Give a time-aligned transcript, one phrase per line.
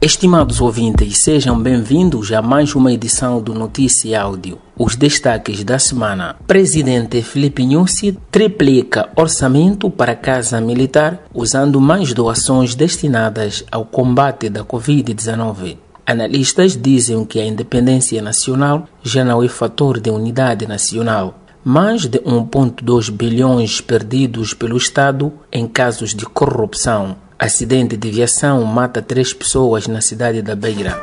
[0.00, 4.58] Estimados ouvintes, sejam bem-vindos a mais uma edição do Notícia Áudio.
[4.78, 6.36] Os destaques da semana.
[6.46, 14.64] Presidente Felipe Nussi triplica orçamento para Casa Militar usando mais doações destinadas ao combate da
[14.64, 15.78] Covid-19.
[16.06, 21.40] Analistas dizem que a independência nacional já não é fator de unidade nacional.
[21.64, 27.16] Mais de 1,2 bilhões perdidos pelo Estado em casos de corrupção.
[27.38, 30.98] Acidente de viação mata três pessoas na cidade da Beira.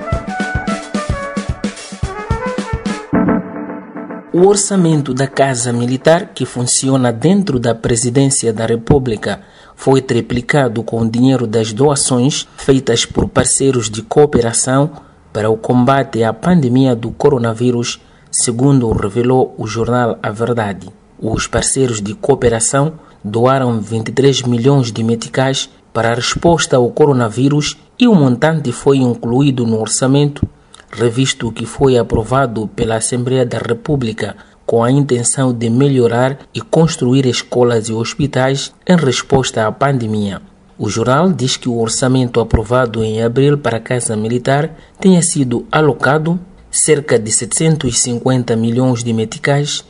[4.34, 9.42] O orçamento da Casa Militar, que funciona dentro da Presidência da República,
[9.76, 14.90] foi triplicado com o dinheiro das doações feitas por parceiros de cooperação
[15.32, 20.90] para o combate à pandemia do coronavírus, segundo revelou o jornal A Verdade.
[21.20, 22.94] Os parceiros de cooperação
[23.24, 29.66] doaram 23 milhões de meticais para a resposta ao coronavírus e o montante foi incluído
[29.66, 30.46] no orçamento
[30.92, 37.26] revisto que foi aprovado pela Assembleia da República com a intenção de melhorar e construir
[37.26, 40.42] escolas e hospitais em resposta à pandemia.
[40.78, 45.66] O jornal diz que o orçamento aprovado em abril para a Casa Militar tenha sido
[45.72, 46.40] alocado
[46.72, 49.84] cerca de 750 milhões de meticais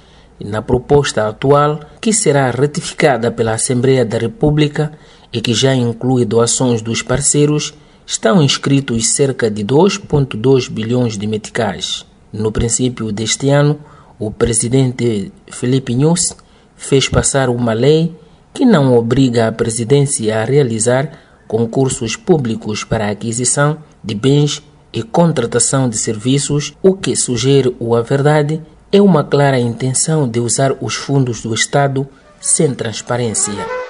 [0.44, 4.92] na proposta atual, que será ratificada pela Assembleia da República
[5.34, 7.74] e que já inclui doações dos parceiros,
[8.06, 12.06] estão inscritos cerca de 2,2 bilhões de meticais.
[12.32, 13.80] No princípio deste ano,
[14.20, 16.36] o presidente Felipe Nunes
[16.76, 18.16] fez passar uma lei
[18.54, 21.12] que não obriga a presidência a realizar
[21.48, 24.62] concursos públicos para a aquisição de bens
[24.94, 30.40] e contratação de serviços, o que sugere o a verdade é uma clara intenção de
[30.40, 32.08] usar os fundos do Estado
[32.40, 33.83] sem transparência.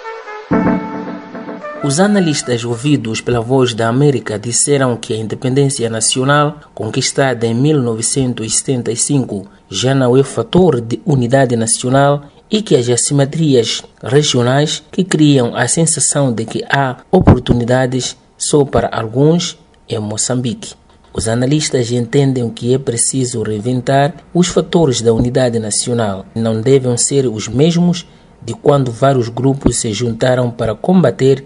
[1.84, 9.46] Os analistas ouvidos pela Voz da América disseram que a independência nacional, conquistada em 1975,
[9.70, 15.68] já não é fator de unidade nacional e que as assimetrias regionais que criam a
[15.68, 20.76] sensação de que há oportunidades só para alguns em Moçambique.
[21.14, 26.26] Os analistas entendem que é preciso reinventar os fatores da unidade nacional.
[26.34, 28.08] Não devem ser os mesmos
[28.42, 31.44] de quando vários grupos se juntaram para combater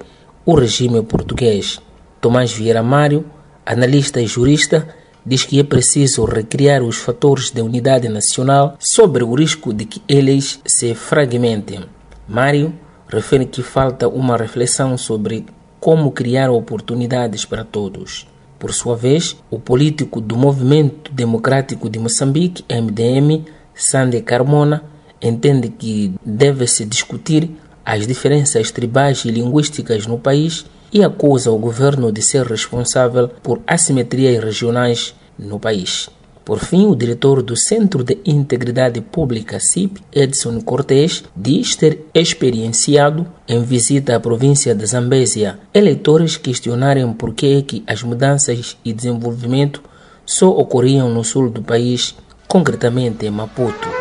[0.48, 1.82] o regime português.
[2.22, 3.26] Tomás Vieira Mário,
[3.66, 4.88] analista e jurista,
[5.26, 10.02] diz que é preciso recriar os fatores de unidade nacional sobre o risco de que
[10.08, 11.84] eles se fragmentem.
[12.26, 12.74] Mário
[13.10, 15.46] refere que falta uma reflexão sobre
[15.82, 18.26] como criar oportunidades para todos.
[18.58, 23.44] Por sua vez, o político do Movimento Democrático de Moçambique, MDM,
[23.76, 24.82] Sande Carmona,
[25.22, 27.52] entende que deve-se discutir
[27.88, 33.62] as diferenças tribais e linguísticas no país e acusa o governo de ser responsável por
[33.66, 36.10] assimetrias regionais no país.
[36.44, 43.26] Por fim, o diretor do Centro de Integridade Pública, CIP, Edson Cortes, diz ter experienciado,
[43.48, 49.82] em visita à província de Zambésia, eleitores questionarem por que, que as mudanças e desenvolvimento
[50.26, 52.16] só ocorriam no sul do país,
[52.50, 53.97] concretamente em Maputo.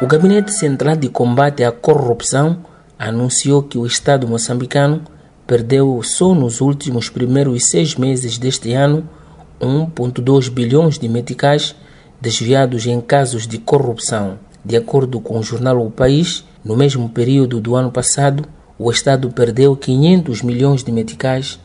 [0.00, 2.58] O Gabinete Central de Combate à Corrupção
[2.96, 5.02] anunciou que o Estado moçambicano
[5.44, 9.08] perdeu só nos últimos primeiros seis meses deste ano
[9.60, 11.74] 1,2 bilhões de meticais
[12.20, 14.38] desviados em casos de corrupção.
[14.64, 18.44] De acordo com o jornal O País, no mesmo período do ano passado,
[18.78, 21.58] o Estado perdeu 500 milhões de meticais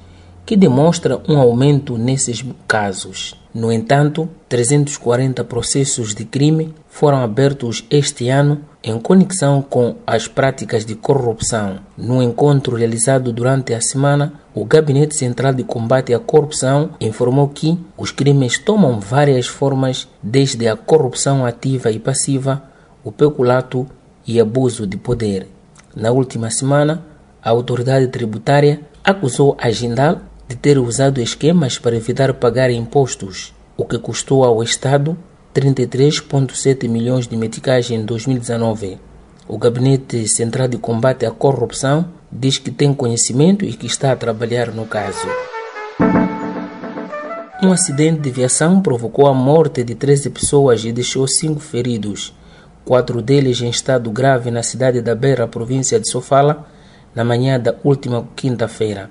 [0.43, 3.35] que demonstra um aumento nesses casos.
[3.53, 10.85] No entanto, 340 processos de crime foram abertos este ano em conexão com as práticas
[10.85, 11.79] de corrupção.
[11.97, 17.79] No encontro realizado durante a semana, o Gabinete Central de Combate à Corrupção informou que
[17.97, 22.61] os crimes tomam várias formas, desde a corrupção ativa e passiva,
[23.03, 23.87] o peculato
[24.27, 25.47] e abuso de poder.
[25.95, 27.03] Na última semana,
[27.41, 33.83] a autoridade tributária acusou a Gindal de ter usado esquemas para evitar pagar impostos, o
[33.83, 35.17] que custou ao Estado
[35.53, 38.97] 33,7 milhões de meticais em 2019.
[39.47, 44.15] O Gabinete Central de Combate à Corrupção diz que tem conhecimento e que está a
[44.15, 45.27] trabalhar no caso.
[47.61, 52.33] Um acidente de viação provocou a morte de 13 pessoas e deixou cinco feridos,
[52.83, 56.67] quatro deles em estado grave na cidade da Beira, província de Sofala,
[57.13, 59.07] na manhã da última quinta-feira.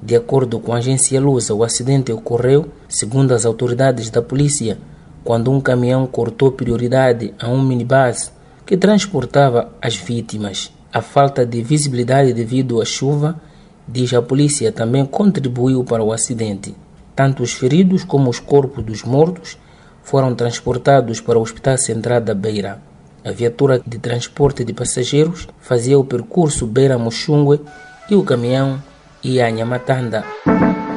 [0.00, 4.78] De acordo com a agência Lusa, o acidente ocorreu, segundo as autoridades da polícia,
[5.24, 8.32] quando um caminhão cortou prioridade a um minibus
[8.64, 10.72] que transportava as vítimas.
[10.92, 13.40] A falta de visibilidade devido à chuva
[13.86, 16.74] diz a polícia, também contribuiu para o acidente.
[17.14, 19.58] Tanto os feridos como os corpos dos mortos
[20.02, 22.80] foram transportados para o Hospital Central da Beira.
[23.24, 27.60] A viatura de transporte de passageiros fazia o percurso Beira-Muxungue
[28.08, 28.82] e o caminhão
[29.22, 30.24] ia a Nhamatanda.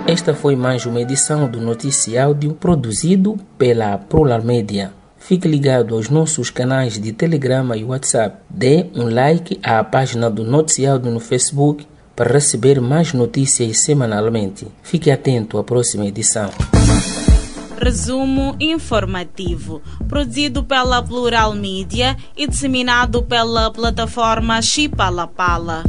[0.06, 4.92] Esta foi mais uma edição do Notícia Áudio produzido pela Plural Media.
[5.18, 8.36] Fique ligado aos nossos canais de Telegrama e WhatsApp.
[8.50, 14.68] Dê um like à página do Notícia Áudio no Facebook para receber mais notícias semanalmente.
[14.84, 16.50] Fique atento à próxima edição.
[17.82, 25.84] Resumo informativo, produzido pela Plural Mídia e disseminado pela plataforma Chipalapala.